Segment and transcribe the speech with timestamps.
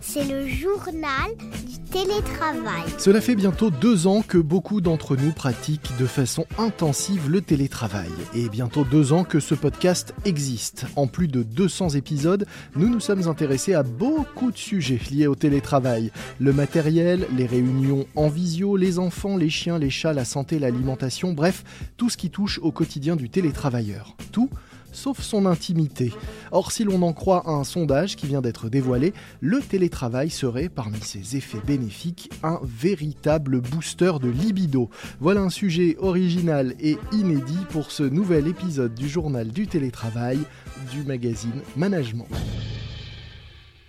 [0.00, 1.34] C'est le journal
[1.66, 2.84] du télétravail.
[2.98, 8.10] Cela fait bientôt deux ans que beaucoup d'entre nous pratiquent de façon intensive le télétravail.
[8.34, 10.86] Et bientôt deux ans que ce podcast existe.
[10.94, 12.46] En plus de 200 épisodes,
[12.76, 16.12] nous nous sommes intéressés à beaucoup de sujets liés au télétravail.
[16.38, 21.32] Le matériel, les réunions en visio, les enfants, les chiens, les chats, la santé, l'alimentation,
[21.32, 21.64] bref,
[21.96, 24.16] tout ce qui touche au quotidien du télétravailleur.
[24.30, 24.48] Tout
[24.94, 26.12] sauf son intimité.
[26.52, 30.68] Or, si l'on en croit à un sondage qui vient d'être dévoilé, le télétravail serait,
[30.68, 34.88] parmi ses effets bénéfiques, un véritable booster de libido.
[35.20, 40.38] Voilà un sujet original et inédit pour ce nouvel épisode du journal du télétravail
[40.92, 42.26] du magazine Management.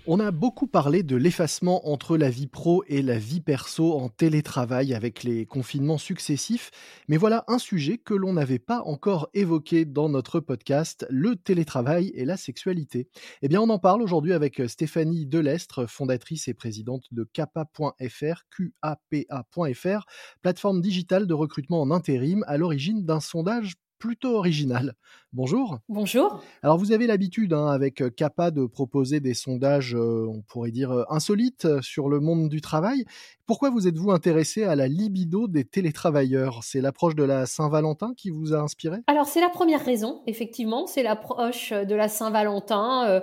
[0.07, 4.07] On a beaucoup parlé de l'effacement entre la vie pro et la vie perso en
[4.07, 6.69] télétravail avec les confinements successifs,
[7.07, 12.11] mais voilà un sujet que l'on n'avait pas encore évoqué dans notre podcast, le télétravail
[12.13, 13.09] et la sexualité.
[13.41, 20.05] Eh bien, on en parle aujourd'hui avec Stéphanie Delestre, fondatrice et présidente de Kappa.fr, QAPA.fr,
[20.43, 24.93] plateforme digitale de recrutement en intérim à l'origine d'un sondage plutôt original.
[25.33, 25.79] Bonjour.
[25.89, 26.41] Bonjour.
[26.63, 30.91] Alors vous avez l'habitude hein, avec CAPA de proposer des sondages, euh, on pourrait dire,
[30.91, 33.05] euh, insolites euh, sur le monde du travail.
[33.45, 36.63] Pourquoi vous êtes-vous intéressé à la libido des télétravailleurs?
[36.63, 38.99] C'est l'approche de la Saint-Valentin qui vous a inspiré?
[39.07, 43.21] Alors c'est la première raison, effectivement, c'est l'approche de la Saint-Valentin.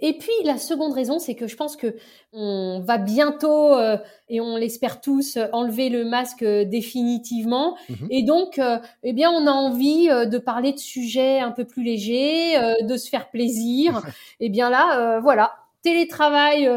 [0.00, 1.94] Et puis la seconde raison, c'est que je pense que
[2.32, 3.98] on va bientôt euh,
[4.28, 7.76] et on l'espère tous enlever le masque euh, définitivement.
[7.88, 8.06] Mhm.
[8.10, 11.82] Et donc, euh, eh bien, on a envie de parler de sujets un peu plus
[11.82, 14.02] légers, de se faire plaisir.
[14.40, 16.68] et eh bien là, voilà, télétravail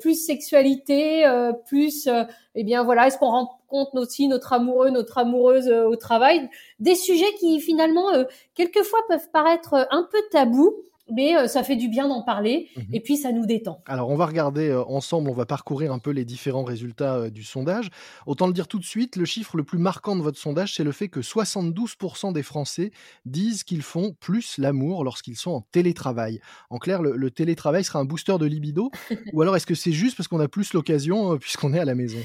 [0.00, 1.24] plus sexualité
[1.66, 2.08] plus
[2.54, 6.48] eh bien voilà est-ce qu'on rencontre aussi notre amoureux notre amoureuse au travail?
[6.78, 8.08] Des sujets qui finalement
[8.54, 10.74] quelquefois peuvent paraître un peu tabous
[11.10, 13.82] mais euh, ça fait du bien d'en parler mmh et puis ça nous détend.
[13.86, 17.30] Alors on va regarder euh, ensemble, on va parcourir un peu les différents résultats euh,
[17.30, 17.90] du sondage.
[18.26, 20.84] Autant le dire tout de suite, le chiffre le plus marquant de votre sondage, c'est
[20.84, 22.92] le fait que 72% des Français
[23.24, 26.40] disent qu'ils font plus l'amour lorsqu'ils sont en télétravail.
[26.70, 28.90] En clair, le, télétravail sera un booster de libido
[29.32, 31.94] ou alors est-ce que c'est juste parce qu'on a plus l'occasion puisqu'on est à la
[31.94, 32.18] maison?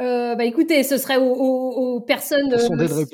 [0.00, 2.54] Euh, bah écoutez, ce serait aux, aux, aux personnes,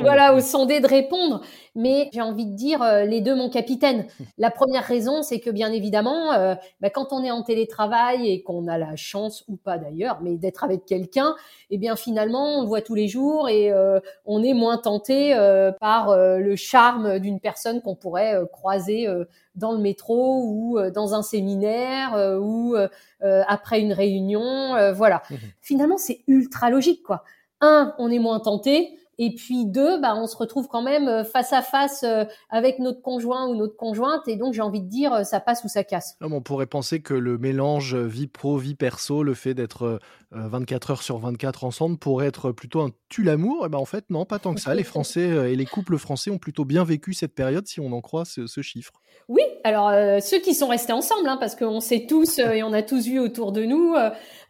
[0.00, 1.42] voilà, aux sondés de répondre.
[1.74, 4.06] Mais j'ai envie de dire euh, les deux, mon capitaine.
[4.38, 8.42] La première raison, c'est que bien évidemment, euh, bah, quand on est en télétravail et
[8.42, 11.34] qu'on a la chance ou pas d'ailleurs, mais d'être avec quelqu'un,
[11.70, 15.34] eh bien finalement, on le voit tous les jours et euh, on est moins tenté
[15.80, 19.06] par le charme d'une personne qu'on pourrait croiser
[19.54, 22.74] dans le métro ou dans un séminaire ou
[23.20, 24.92] après une réunion.
[24.92, 25.22] voilà.
[25.30, 27.22] Mmh finalement, c'est ultra logique, quoi.
[27.60, 28.98] Un, on est moins tenté.
[29.18, 32.78] Et puis deux, bah, on se retrouve quand même euh, face à face euh, avec
[32.78, 34.26] notre conjoint ou notre conjointe.
[34.26, 36.16] Et donc, j'ai envie de dire, euh, ça passe ou ça casse.
[36.22, 40.00] on pourrait penser que le mélange vie pro, vie perso, le fait d'être
[40.30, 43.64] 24 heures sur 24 ensemble pourrait être plutôt un tue l'amour.
[43.64, 44.74] Et eh ben en fait, non, pas tant que ça.
[44.74, 48.00] Les Français et les couples français ont plutôt bien vécu cette période, si on en
[48.00, 48.92] croit ce, chiffre.
[49.28, 49.90] Oui, alors
[50.22, 53.18] ceux qui sont restés ensemble, hein, parce qu'on sait tous et on a tous vu
[53.18, 53.94] autour de nous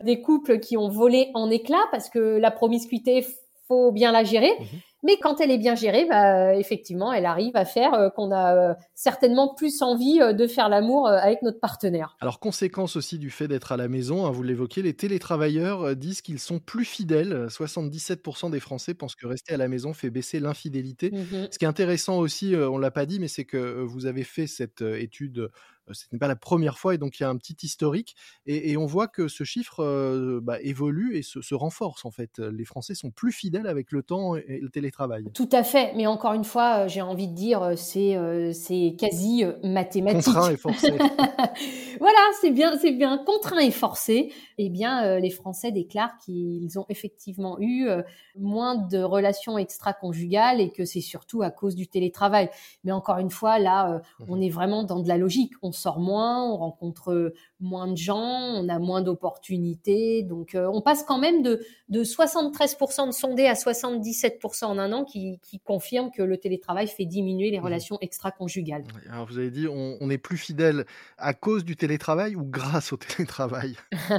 [0.04, 3.26] des couples qui ont volé en éclats parce que la promiscuité
[3.66, 4.52] faut bien la gérer.
[4.58, 4.66] Mhm.
[5.04, 8.54] Mais quand elle est bien gérée, bah, effectivement, elle arrive à faire euh, qu'on a
[8.54, 12.16] euh, certainement plus envie euh, de faire l'amour avec notre partenaire.
[12.20, 16.22] Alors, conséquence aussi du fait d'être à la maison, hein, vous l'évoquez, les télétravailleurs disent
[16.22, 17.46] qu'ils sont plus fidèles.
[17.48, 21.10] 77% des Français pensent que rester à la maison fait baisser l'infidélité.
[21.10, 21.48] Mhm.
[21.50, 24.46] Ce qui est intéressant aussi, on l'a pas dit, mais c'est que vous avez fait
[24.46, 25.50] cette étude
[25.90, 28.14] ce n'est pas la première fois et donc il y a un petit historique
[28.46, 32.38] et, on voit que ce chiffre bah, évolue et se, renforce en fait.
[32.38, 35.24] Les Français sont plus fidèles avec le temps et le télétravail.
[35.34, 38.16] Tout à fait, mais encore une fois, j'ai envie de dire, c'est
[38.54, 40.24] c'est quasi mathématique.
[40.24, 40.90] Contraint et forcé.
[42.00, 44.32] voilà, c'est bien, c'est bien contraint et forcé.
[44.58, 47.88] Eh bien, les Français déclarent qu'ils ont effectivement eu
[48.36, 52.48] moins de relations extra-conjugales et que c'est surtout à cause du télétravail.
[52.84, 55.52] Mais encore une fois, là, mmh on est vraiment dans de la logique.
[55.62, 60.22] On sort moins, on rencontre moins de gens, on a moins d'opportunités.
[60.22, 64.92] Donc, euh, on passe quand même de, de 73% de sondés à 77% en un
[64.92, 67.64] an qui, qui confirme que le télétravail fait diminuer les mmh.
[67.64, 68.84] relations extra-conjugales.
[69.10, 70.84] Alors, vous avez dit, on, on, est plus fidèle
[71.18, 73.76] à cause du télétravail ou grâce au télétravail?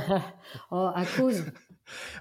[0.72, 1.44] Oh, À cause.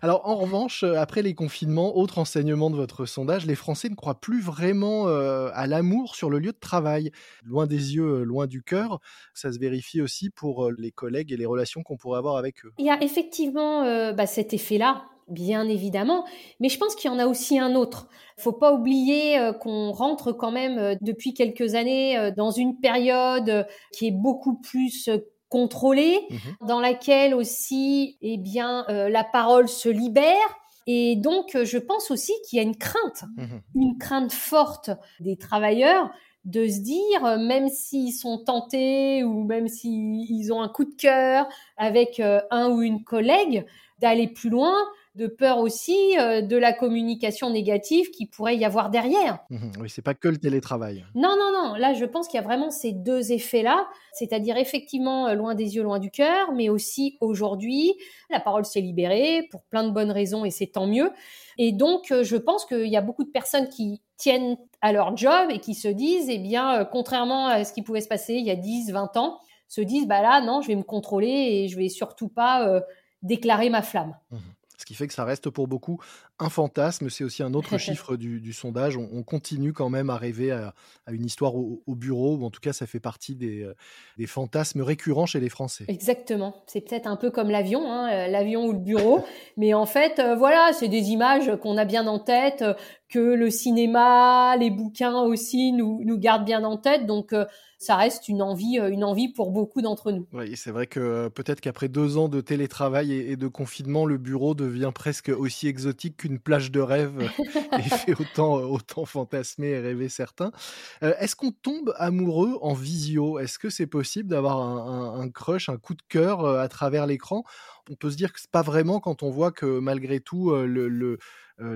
[0.00, 3.94] Alors, en revanche, euh, après les confinements, autre enseignement de votre sondage, les Français ne
[3.94, 7.10] croient plus vraiment euh, à l'amour sur le lieu de travail.
[7.44, 9.00] Loin des yeux, euh, loin du cœur.
[9.34, 12.72] Ça se vérifie aussi pour les collègues et les relations qu'on pourrait avoir avec eux.
[12.78, 16.24] Il y a effectivement bah, cet effet-là, bien évidemment,
[16.60, 18.08] mais je pense qu'il y en a aussi un autre.
[18.38, 24.12] Faut pas oublier qu'on rentre quand même depuis quelques années dans une période qui est
[24.12, 25.08] beaucoup plus
[25.52, 30.56] contrôlée, mmh dans laquelle aussi, eh bien, euh, la parole se libère.
[30.86, 33.44] Et donc, je pense aussi qu'il y a une crainte, mmh
[33.74, 34.90] une crainte forte
[35.20, 36.10] des travailleurs
[36.44, 41.46] de se dire, même s'ils sont tentés ou même s'ils ont un coup de cœur
[41.76, 43.64] avec euh, un ou une collègue,
[44.00, 44.74] d'aller plus loin,
[45.14, 49.40] de peur aussi euh, de la communication négative qui pourrait y avoir derrière.
[49.50, 51.04] Mmh oui, c'est pas que le télétravail.
[51.14, 51.74] Non, non, non.
[51.74, 55.76] Là, je pense qu'il y a vraiment ces deux effets-là, c'est-à-dire effectivement euh, loin des
[55.76, 57.92] yeux, loin du cœur, mais aussi aujourd'hui,
[58.30, 61.10] la parole s'est libérée pour plein de bonnes raisons et c'est tant mieux.
[61.58, 65.14] Et donc, euh, je pense qu'il y a beaucoup de personnes qui tiennent à leur
[65.16, 68.46] job et qui se disent, eh bien, contrairement à ce qui pouvait se passer il
[68.46, 71.68] y a 10, 20 ans, se disent, bah là, non, je vais me contrôler et
[71.68, 72.82] je vais surtout pas
[73.22, 74.14] déclarer ma flamme.
[74.30, 74.36] Mmh
[74.82, 76.00] ce qui fait que ça reste pour beaucoup
[76.42, 77.08] un fantasme.
[77.10, 78.96] C'est aussi un autre chiffre du, sondage.
[78.96, 80.74] On, continue quand même à rêver à,
[81.10, 83.74] une histoire au, bureau, ou en tout cas, ça fait partie des, euh,
[84.18, 85.84] des fantasmes récurrents chez les Français.
[85.88, 86.62] Exactement.
[86.66, 89.24] C'est peut-être un peu comme l'avion, hein, euh, l'avion ou le bureau.
[89.56, 92.64] Mais en fait, euh, voilà, c'est des images qu'on a bien en tête,
[93.08, 97.06] que le cinéma, les bouquins aussi nous, nous gardent bien en tête.
[97.06, 97.34] Donc,
[97.82, 100.26] ça reste une envie, une envie pour beaucoup d'entre nous.
[100.32, 104.54] Oui, c'est vrai que peut-être qu'après deux ans de télétravail et, de confinement, le bureau
[104.54, 107.30] devient presque aussi exotique qu'une plage de rêve
[107.78, 110.52] et fait autant, euh, autant fantasmer et rêver certains.
[111.00, 113.38] Est-ce qu'on tombe amoureux en visio?
[113.38, 117.44] Est-ce que c'est possible d'avoir un, crush, un coup de cœur à travers l'écran?
[117.90, 121.18] On peut se dire que c'est pas vraiment quand on voit que malgré tout, le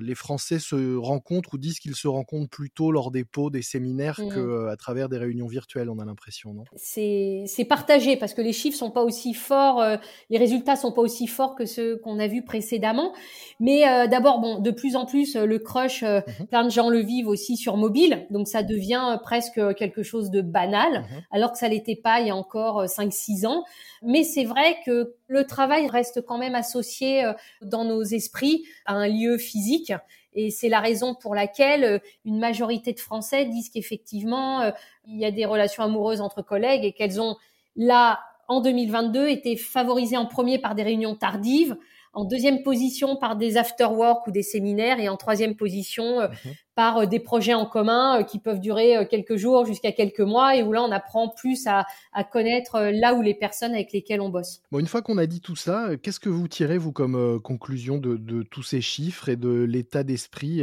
[0.01, 4.21] les Français se rencontrent ou disent qu'ils se rencontrent plutôt lors des pots, des séminaires
[4.21, 4.29] mmh.
[4.31, 6.65] que à travers des réunions virtuelles, on a l'impression, non?
[6.77, 9.97] C'est partagé parce que les chiffres sont pas aussi forts, euh,
[10.31, 13.13] les résultats sont pas aussi forts que ceux qu'on a vus précédemment.
[13.61, 17.29] Mais d'abord, bon, de plus en plus, le crush, mmh plein de gens le vivent
[17.29, 21.69] aussi sur mobile, donc ça devient presque quelque chose de banal, mmh alors que ça
[21.69, 23.65] l'était pas il y a encore 5-6 ans.
[24.03, 27.33] Mais c'est vrai que le travail reste quand même associé euh,
[27.63, 29.93] dans nos esprits à un lieu physique.
[30.35, 34.71] Et c'est la raison pour laquelle euh, une majorité de Français disent qu'effectivement, euh,
[35.07, 37.37] il y a des relations amoureuses entre collègues et qu'elles ont
[37.75, 41.77] là, en 2022, été favorisées en premier par des réunions tardives,
[42.17, 46.53] en deuxième position par des after-work ou des séminaires et en troisième position euh, mhm.
[46.75, 50.57] par euh, des projets en commun euh, qui peuvent durer quelques jours jusqu'à quelques mois
[50.57, 51.85] et où là on apprend plus à,
[52.33, 54.63] connaître là où les personnes avec lesquelles on bosse.
[54.73, 57.99] Bon, une fois qu'on a dit tout ça, qu'est-ce que vous tirez vous comme conclusion
[57.99, 60.63] de, tous ces chiffres et de l'état d'esprit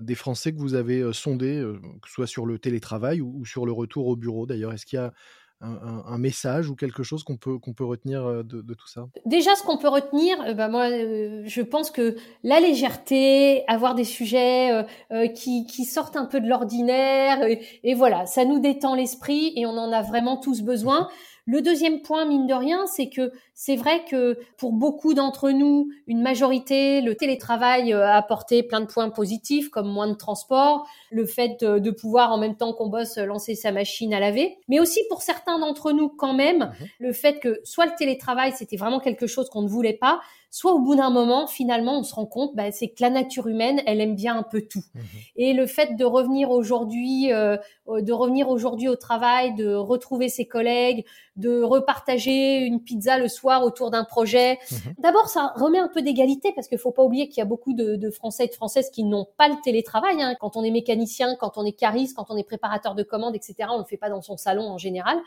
[0.00, 1.64] des Français que vous avez sondés,
[2.02, 4.72] que ce soit sur le télétravail ou, ou sur le retour au bureau d'ailleurs?
[4.72, 5.12] Est-ce qu'il y a
[5.60, 9.08] un, message ou quelque chose qu'on peut, qu'on peut retenir euh, de, tout ça?
[9.26, 13.94] Déjà, ce qu'on peut retenir, euh, bah moi, euh, je pense que la légèreté, avoir
[13.94, 14.86] des sujets
[15.34, 17.44] qui, qui, sortent un peu de l'ordinaire,
[17.82, 21.08] et, voilà, ça nous détend l'esprit et on en a vraiment tous besoin.
[21.50, 25.88] Le deuxième point, mine de rien, c'est que c'est vrai que pour beaucoup d'entre nous,
[26.06, 30.86] une majorité, le télétravail euh, a apporté plein de points positifs, comme moins de transport,
[31.10, 34.78] le fait de, pouvoir en même temps qu'on bosse lancer sa machine à laver, mais
[34.78, 36.86] aussi pour certains d'entre nous quand même, mhm.
[36.98, 40.72] le fait que soit le télétravail, c'était vraiment quelque chose qu'on ne voulait pas, soit
[40.72, 43.82] au bout d'un moment, finalement, on se rend compte, bah, c'est que la nature humaine,
[43.86, 44.82] elle aime bien un peu tout.
[44.94, 45.02] Mhm.
[45.36, 47.56] Et le fait de revenir aujourd'hui, euh,
[47.86, 51.04] de revenir aujourd'hui au travail, de retrouver ses collègues,
[51.36, 54.58] de repartager une pizza le soir autour d'un projet.
[54.70, 54.94] Mhm.
[54.98, 57.74] D'abord, ça remet un peu d'égalité parce qu'il faut pas oublier qu'il y a beaucoup
[57.74, 60.20] de, Français et de Françaises qui n'ont pas le télétravail.
[60.22, 60.34] Hein.
[60.40, 63.68] Quand on est mécanicien, quand on est cariste, quand on est préparateur de commandes, etc.,
[63.70, 65.18] on le fait pas dans son salon en général.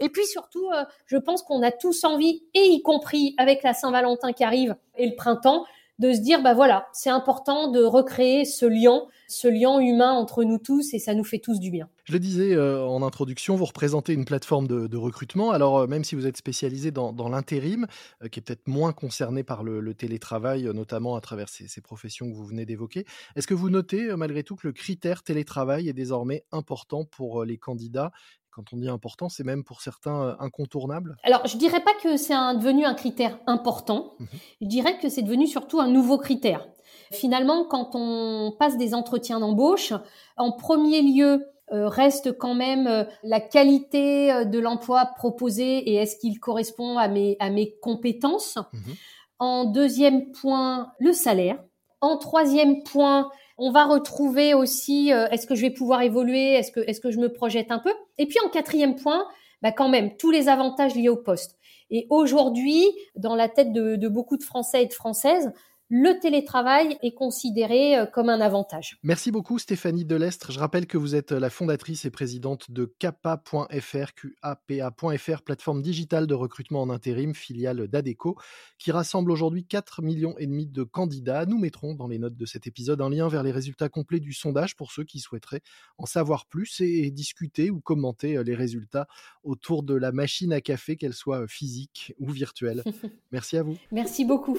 [0.00, 3.72] Et puis surtout, euh, je pense qu'on a tous envie, et y compris avec la
[3.72, 4.63] Saint-Valentin qui arrive
[4.96, 5.64] et le printemps,
[5.98, 10.42] de se dire bah voilà, c'est important de recréer ce lien, ce lien humain entre
[10.42, 11.88] nous tous et ça nous fait tous du bien.
[12.04, 15.52] Je le disais euh, en introduction, vous représentez une plateforme de, recrutement.
[15.52, 17.86] Alors euh, même si vous êtes spécialisé dans, l'intérim,
[18.30, 22.44] qui est peut-être moins concerné par le, télétravail, notamment à travers ces professions que vous
[22.44, 23.06] venez d'évoquer,
[23.36, 27.56] est-ce que vous notez malgré tout que le critère télétravail est désormais important pour les
[27.56, 28.10] candidats
[28.54, 32.16] quand on dit important, c'est même pour certains euh, incontournable Alors, je dirais pas que
[32.16, 34.14] c'est devenu un critère important.
[34.18, 34.24] Mmh
[34.60, 36.66] je dirais que c'est devenu surtout un nouveau critère.
[37.10, 39.92] Finalement, quand on passe des entretiens d'embauche,
[40.36, 46.16] en premier lieu, euh, reste quand même euh, la qualité de l'emploi proposé et est-ce
[46.16, 48.58] qu'il correspond à mes, à mes compétences.
[48.72, 48.92] Mmh
[49.38, 51.58] en deuxième point, le salaire.
[52.00, 56.72] En troisième point, on va retrouver aussi euh, est-ce que je vais pouvoir évoluer, est-ce
[56.72, 57.92] que est-ce que je me projette un peu?
[58.18, 59.26] Et puis en quatrième point,
[59.62, 61.58] bah quand même tous les avantages liés au poste.
[61.90, 62.84] Et aujourd'hui,
[63.14, 65.52] dans la tête de, beaucoup de Français et de Françaises,
[65.90, 68.98] le télétravail est considéré euh, comme un avantage.
[69.02, 70.50] Merci beaucoup Stéphanie Delestre.
[70.50, 76.34] Je rappelle que vous êtes la fondatrice et présidente de Capa.fr, QAPA.fr, plateforme digitale de
[76.34, 78.36] recrutement en intérim, filiale d'Adeco,
[78.78, 81.44] qui rassemble aujourd'hui 4 millions et demi de candidats.
[81.46, 84.32] Nous mettrons dans les notes de cet épisode un lien vers les résultats complets du
[84.32, 85.62] sondage pour ceux qui souhaiteraient
[85.98, 89.06] en savoir plus et discuter ou commenter euh, les résultats
[89.42, 92.82] autour de la machine à café, qu'elle soit physique ou virtuelle.
[93.32, 93.76] Merci à vous.
[93.92, 94.58] Merci beaucoup.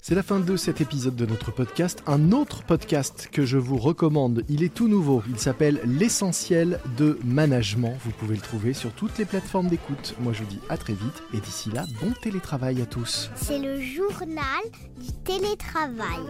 [0.00, 2.02] C'est la fin de cet épisode de notre podcast.
[2.06, 5.22] Un autre podcast que je vous recommande, il est tout nouveau.
[5.28, 7.94] Il s'appelle L'essentiel de management.
[8.04, 10.14] Vous pouvez le trouver sur toutes les plateformes d'écoute.
[10.20, 13.30] Moi je vous dis à très vite et d'ici là, bon télétravail à tous.
[13.36, 14.62] C'est le journal
[14.98, 16.24] du télétravail.